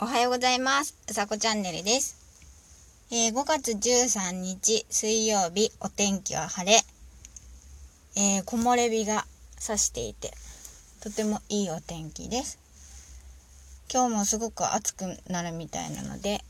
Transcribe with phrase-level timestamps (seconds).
[0.00, 0.96] おはようございます。
[1.08, 2.16] うさこチャンネルです。
[3.12, 6.80] えー5月13日水曜日、お天気は晴れ。
[8.16, 9.24] えー木漏れ日が
[9.56, 10.32] 差していて、
[11.00, 12.58] とてもいいお天気です。
[13.88, 16.40] 今日もすごく暑くなるみたいなので、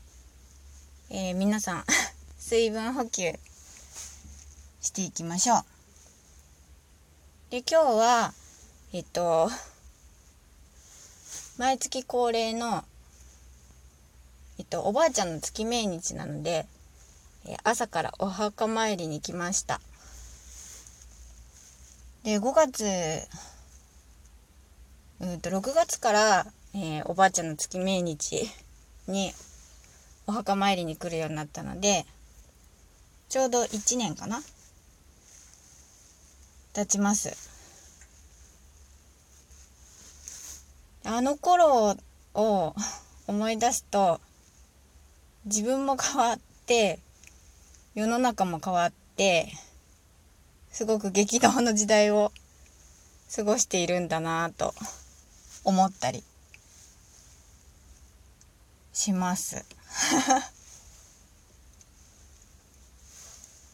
[1.11, 1.85] えー皆さん、
[2.39, 3.31] 水分補給
[4.81, 5.65] していきましょう。
[7.51, 8.33] で、今日は、
[8.91, 9.51] えっと、
[11.59, 12.83] 毎月恒例の
[14.65, 16.65] っと、おばあちゃんの月命日なので、
[17.63, 19.79] 朝からお墓参りに来ました。
[22.23, 22.83] で、5月、
[25.19, 28.51] うんと、6月から、えーおばあちゃんの月命日
[29.07, 29.33] に
[30.27, 32.05] お墓参りに来るようになったので、
[33.29, 34.41] ちょうど1年かな
[36.73, 37.31] 経ちます。
[41.03, 41.95] あの頃
[42.33, 42.75] を
[43.27, 44.19] 思い出すと、
[45.45, 46.97] 自分も変わって
[47.93, 49.53] 世の中も変わって
[50.71, 52.31] すごく激動の時代を
[53.33, 54.73] 過ごしているんだなぁと
[55.63, 56.23] 思ったり
[58.91, 59.63] します。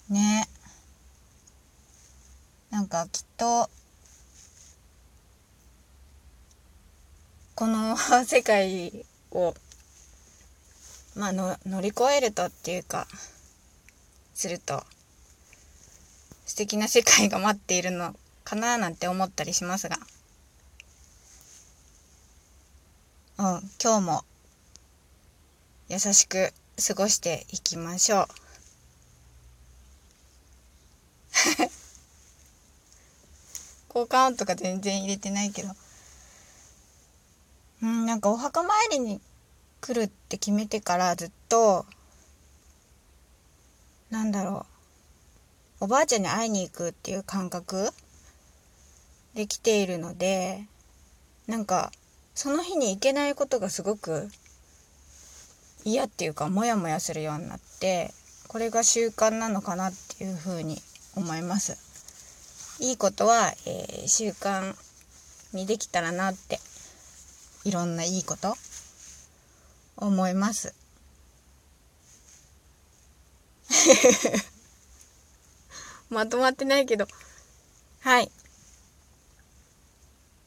[0.09, 0.49] ね。
[2.69, 3.69] なんかきっと
[7.55, 7.95] この
[8.25, 9.53] 世界を
[11.15, 13.07] まあの乗り越えるとっていうか
[14.33, 14.83] すると
[16.45, 19.97] 素敵な世界が待っているのかななんて思ったりしますが。
[23.37, 23.45] うん
[23.83, 24.23] 今日も
[25.89, 26.53] 優しく
[26.87, 28.27] 過ごしていきましょう。
[33.93, 35.73] 交換音とか全然入れてないけど。
[37.81, 39.19] うんなんかお墓参りに
[39.81, 41.85] 来るって決めてからずっと
[44.09, 44.65] なんだろ
[45.81, 47.89] うおばあちゃんに会いに行くっていう感覚
[49.33, 50.65] で来ているので
[51.47, 51.91] なんか
[52.35, 54.29] その日に行けないことがすごく
[55.83, 58.11] 嫌っていうかモヤモヤするようになって
[58.47, 60.77] これが習慣なのかなっていうふうに
[61.15, 61.91] 思います。
[62.83, 64.75] いいことは、えー習慣
[65.53, 66.59] にできたらなって
[67.63, 68.55] いろんないいこと
[70.01, 70.73] 思います。
[76.09, 77.07] まとまってないけど。
[78.01, 78.29] はい。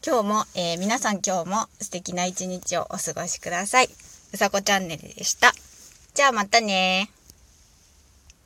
[0.06, 3.88] 今日も、えー皆さん今日も素敵な一日をお過ごしください。
[4.32, 5.54] うさこチャンネルでした。
[6.12, 7.23] じゃあまたねー。